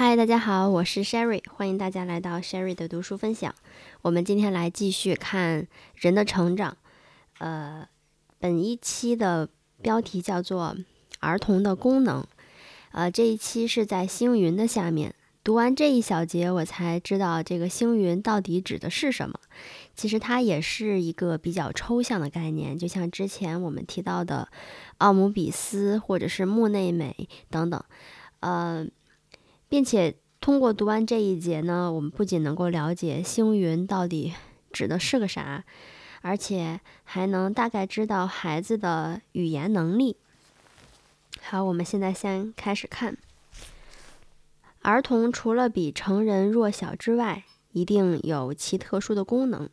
[0.00, 3.52] 嗨，大家好，我是 Sherry，欢迎大家来到 Sherry 的读书分享。
[4.02, 6.76] 我们今天来继续看人的成长。
[7.38, 7.84] 呃，
[8.38, 9.48] 本一期的
[9.82, 10.76] 标题叫做
[11.18, 12.22] 《儿童的功能》。
[12.92, 15.16] 呃，这一期是在星云的下面。
[15.42, 19.40] 读完这一小节，我才知道这个星云到底指的是什么。
[19.96, 24.48] 其实它也是一个比较抽象的概念，就像之前我们提到的
[24.98, 27.82] 奥姆比斯或者是木内美等等。
[28.38, 28.86] 呃。
[29.68, 34.34] 并且通过读完这一节呢，我们不仅能够了解星云到底
[34.72, 35.64] 指的是个啥，
[36.22, 40.16] 而且还能大概知道孩子的语言能力。
[41.40, 43.16] 好，我们现在先开始看。
[44.82, 49.68] 儿童除了比成人弱小之外，一定有其特殊的功能。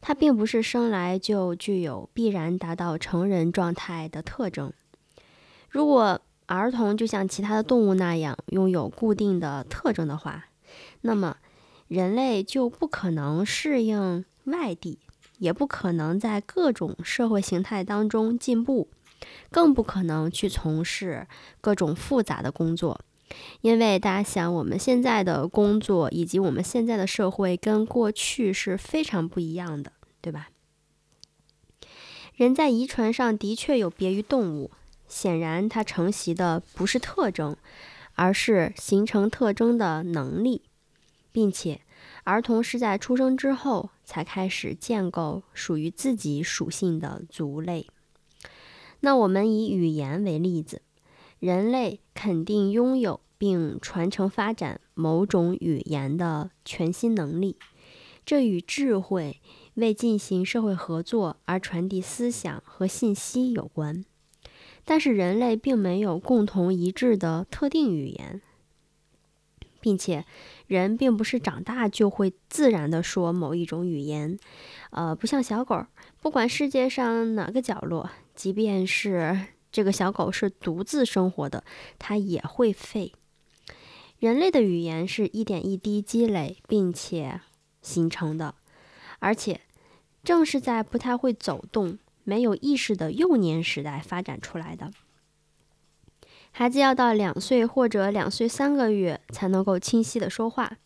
[0.00, 4.72] 它并不是生来就具有必然达到成人状态的特征。
[5.70, 10.46] 如果儿童就像其他的动物那样拥有固定的特征的话，
[11.00, 11.36] 那么
[11.88, 14.98] 人类就不可能适应外地，
[15.38, 18.88] 也不可能在各种社会形态当中进步，
[19.50, 21.26] 更不可能去从事
[21.60, 23.00] 各种复杂的工作。
[23.62, 30.48] 因为大家想，我们现在的工作以及我们现在的社会跟过去是非常不一样的，对吧？
[32.34, 34.70] 人在遗传上的确有别于动物。
[35.14, 37.54] 显然，它承袭的不是特征，
[38.14, 40.62] 而是形成特征的能力，
[41.30, 41.82] 并且
[42.24, 47.86] 儿童是在出生之后才开始建构属于自己属性的族类。
[49.00, 50.80] 那我们以语言为例子，
[51.38, 57.58] 人类肯定拥有并传承发展某种语言的全新能力，
[58.24, 59.42] 这与智慧
[59.74, 64.06] 为进行社会合作而传递思想和信息有关。
[64.84, 68.40] 但是人类并没有共同一致的特定语言，
[69.80, 70.24] 并且
[70.66, 74.38] 人并不是长大就会自然的说某一种语言，
[74.90, 75.86] 呃，不像小狗，
[76.20, 81.64] 不管世界上哪个角落，即便是这个小狗是独自生活的，
[81.98, 83.12] 它也会吠。
[84.18, 87.40] 人类的语言是一点一滴积累并且
[87.80, 88.54] 形成的，
[89.18, 89.60] 而且
[90.22, 91.98] 正是在不太会走动。
[92.24, 94.90] 没有意识的幼年时代发展出来的
[96.50, 100.76] 孩子，要到两岁或者两岁三个月才能够清晰的说话，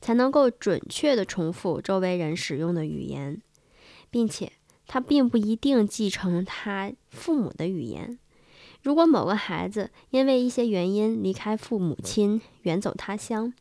[0.00, 3.42] 才能够准确的重复周围人使用的语言，
[4.10, 4.52] 并且
[4.86, 8.18] 他并不一定继承他父母的语言。
[8.82, 13.52] 如果某个孩子因为一些原因离开父母亲，远走他乡，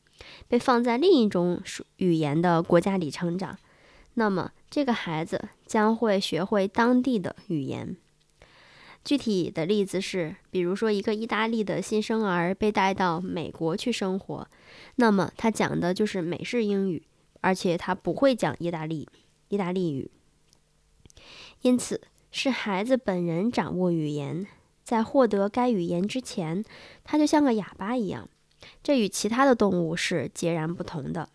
[0.48, 1.62] 被放在另一种
[1.98, 3.58] 语言的国家里成长，
[4.14, 5.50] 那么这个孩子。
[5.72, 7.96] 将会学会当地的语言。
[9.06, 14.46] 具体的例子是，比如说一个意大利的新生儿被带到美国去生活，
[14.96, 17.02] 那么他讲的就是美式英语，
[17.40, 19.08] 而且他不会讲意大利
[19.48, 20.12] 意大利语。
[21.62, 22.02] 因此，
[22.32, 24.46] 是孩子本人掌握语言，
[24.84, 26.66] 在获得该语言之前，
[27.06, 28.28] 他就像个哑巴一样。
[28.84, 31.30] 这与其他的动物是截然不同的。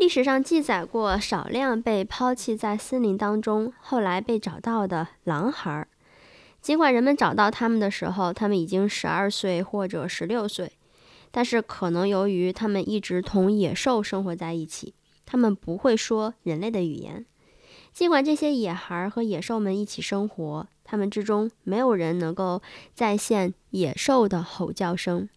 [0.00, 5.88] 历史上记载过少量被抛弃在森林当中，后来被找到的狼孩儿。
[6.62, 10.72] 尽管人们找到他们的时候，他们已经十二岁或者十六岁，
[11.30, 14.94] 但是可能由于他们一直同野兽生活在一起，
[15.26, 17.26] 他们不会说人类的语言。
[17.92, 22.62] 尽管这些野孩儿和野兽们一起生活，他们之中没有人能够
[22.94, 25.28] 再现野兽的吼叫声。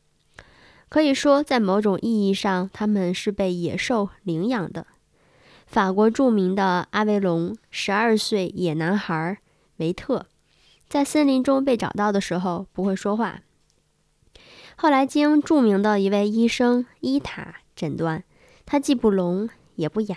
[0.93, 4.85] 可以说，在某种意义上，他们是被野兽领养的。
[5.65, 9.39] 法国著名的阿维隆十二岁野男孩
[9.77, 10.27] 维特，
[10.87, 13.39] 在森林中被找到的时候不会说话。
[14.75, 18.23] 后来经著名的一位医生伊塔诊断，
[18.63, 20.15] 他既不聋也不哑。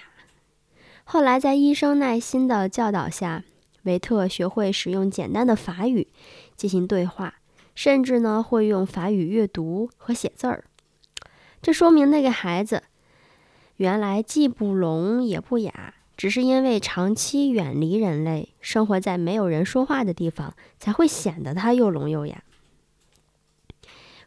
[1.05, 3.45] 后来在医生耐心的教导下，
[3.85, 6.09] 维特学会使用简单的法语
[6.55, 7.36] 进行对话。
[7.77, 10.65] 甚至呢，会用法语阅读和写字儿。
[11.63, 12.83] 这说明那个孩子
[13.77, 22.43] 原来既不聋也不哑，只是因为长期远离人类，生活在没有人说话的地方，才会显得他又聋又哑。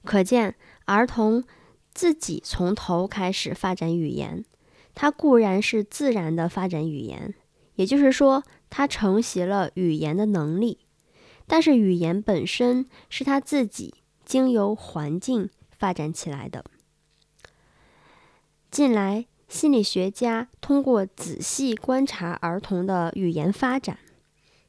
[0.06, 1.44] 可见，儿童
[1.92, 4.46] 自己从头开始发展语言，
[4.94, 7.34] 他固然是自然的发展语言，
[7.76, 10.78] 也就是说，他承袭了语言的能力。
[11.50, 16.64] 但是语言本身是他自己经由环境发展起来的。
[18.70, 23.98] 近来，心理学家通过仔细观察儿童的语言发展，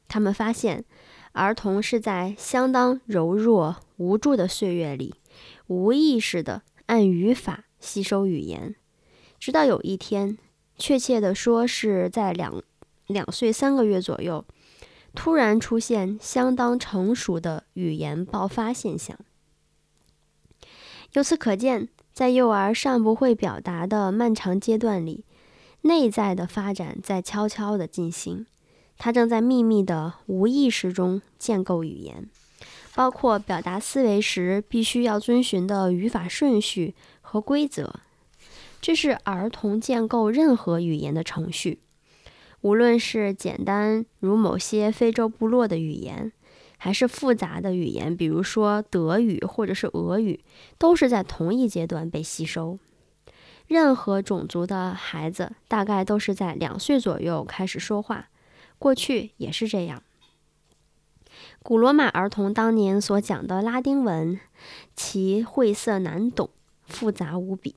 [0.07, 0.83] 他们发现，
[1.33, 5.13] 儿童是在相当柔弱无助的岁月里，
[5.67, 8.75] 无意识的按语法吸收语言，
[9.39, 10.35] 直到有一天，
[10.79, 12.63] 确切的说是在两
[13.05, 14.43] 两岁三个月左右，
[15.13, 19.17] 突然出现相当成熟的语言爆发现象。
[21.13, 25.25] 由此可见，在幼儿尚不会表达的漫长阶段里，
[25.81, 28.45] 内在的发展在悄悄地进行，
[28.97, 32.29] 他正在秘密的无意识中建构语言，
[32.95, 37.95] 包括表达思维时必须要遵循的语法顺序和规则。
[38.79, 41.79] 这是儿童建构任何语言的程序，
[42.61, 46.31] 无论是简单如某些非洲部落的语言。
[46.83, 50.39] 还是复杂的语言，比如说德语或者是俄语，
[50.79, 52.79] 都是在同一阶段被吸收。
[53.67, 58.29] 任何种族的孩子大概都是在两岁左右开始说话，
[58.79, 60.01] 过去也是这样。
[61.61, 64.39] 古罗马儿童当年所讲的拉丁文，
[64.95, 66.49] 其晦涩难懂，
[66.87, 67.75] 复杂无比，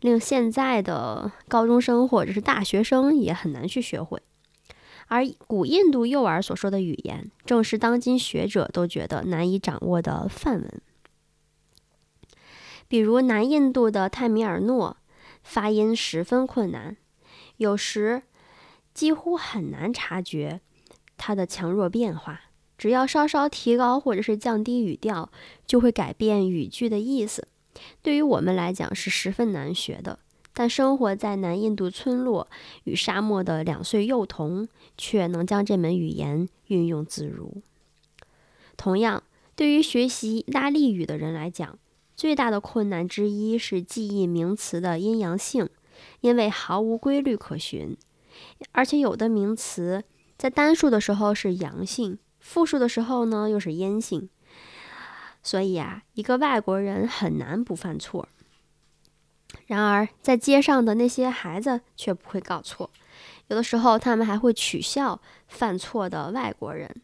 [0.00, 4.22] 令现在的高中生或者是大学生也很难去学会。
[5.08, 10.82] 而古印度幼儿所说的语言，正是当今学者都觉得难以掌握的范文。
[12.86, 14.98] 比如南印度的泰米尔诺，
[15.42, 16.96] 发音十分困难，
[17.56, 18.22] 有时
[18.92, 20.60] 几乎很难察觉
[21.16, 22.42] 它的强弱变化。
[22.76, 25.32] 只要稍稍提高或者是降低语调，
[25.66, 27.48] 就会改变语句的意思。
[28.02, 30.18] 对于我们来讲，是十分难学的。
[30.54, 32.48] 但生活在南印度村落
[32.82, 34.66] 与沙漠的两岁幼童
[34.96, 37.62] 却能将这门语言运用自如。
[38.76, 39.22] 同样，
[39.54, 41.78] 对于学习意大利语的人来讲，
[42.16, 45.68] 最大的困难之一是记忆名词的阴阳性，
[46.22, 47.96] 因为毫无规律可循，
[48.72, 50.02] 而且有的名词
[50.36, 54.28] 在单数的时候是阳性，复数的时候呢又是阴性，
[55.48, 58.28] 所以啊，一个外国人很难不犯错。
[59.66, 62.90] 然而，在街上的那些孩子却不会搞错，
[63.46, 66.94] 有的时候他们还会取笑犯错的外国人。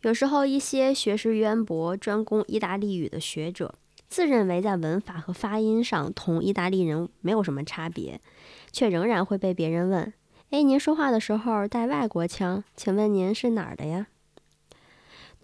[0.00, 3.74] 有时候，一些学识渊博、专攻意大利语的学者，
[4.08, 8.18] 自认为在文法和发音上同意大利人没有什么差别，
[8.72, 10.10] 却仍然会被别人问
[10.48, 14.06] ：“哎，您说话的时候带外国腔，请问您是哪儿的呀？”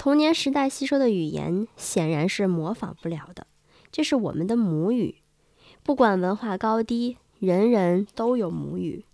[0.01, 3.47] 童年时代吸收的语言显然是模仿不了的，
[3.93, 5.17] 这是我们的母语。
[5.83, 9.05] 不管文化高低，人人都有母语。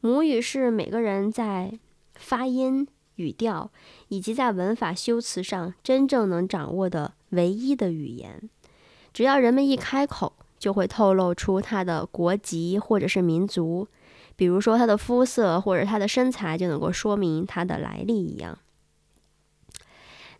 [0.00, 1.76] 母语是每个人在
[2.14, 2.86] 发音、
[3.16, 3.72] 语调
[4.06, 8.48] 以及在文法修辞上真正能掌握的唯一的语言。
[9.12, 13.88] 只要人们一开口，就会透露出他的国籍或者是民族，
[14.36, 18.56] 比如说他的肤色或者他的身材，就能够说明他的来历一样。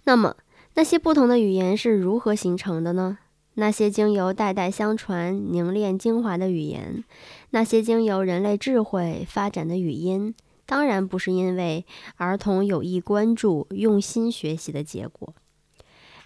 [0.09, 0.37] 那么，
[0.73, 3.19] 那些不同的语言是如何形成的呢？
[3.57, 7.05] 那些经由代代相传凝练精华的语言，
[7.51, 10.35] 那些经由人类智慧发展的语音，
[10.65, 11.85] 当然不是因为
[12.17, 15.35] 儿童有意关注、用心学习的结果。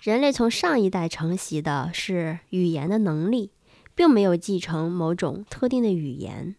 [0.00, 3.50] 人类从上一代承袭的是语言的能力，
[3.96, 6.55] 并没有继承某种特定的语言。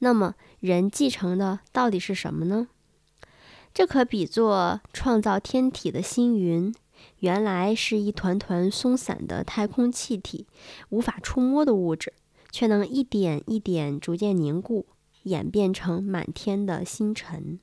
[0.00, 2.68] 那么，人继承的到底是什么呢？
[3.72, 6.74] 这可比作创造天体的星云。
[7.20, 10.46] 原来是一团团松散的太空气体，
[10.90, 12.12] 无法触摸的物质，
[12.50, 14.86] 却能一点一点逐渐凝固，
[15.22, 17.58] 演变成满天的星辰。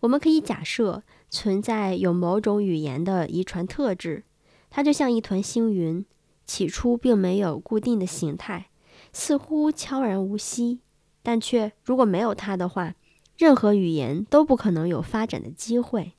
[0.00, 4.24] 我们可以假设存在有某种语言的遗传特质，
[4.70, 6.04] 它就像一团星云，
[6.44, 8.70] 起初并没有固定的形态，
[9.12, 10.80] 似乎悄然无息，
[11.22, 12.94] 但却如果没有它的话，
[13.36, 16.12] 任何语言都不可能有发展的机会。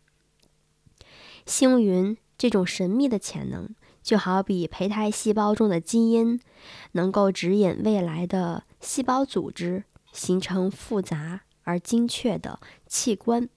[1.46, 6.40] 星云这种神秘的潜能，就好比胚胎细胞中的基因，
[6.92, 13.50] 能够指引未来的细胞组织，形成复杂而精确的器官。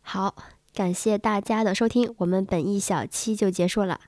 [0.00, 0.34] 好，
[0.72, 4.00] 感谢大家的收听，我们本一小期就结束了，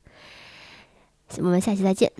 [1.38, 2.12] 我们下期再见。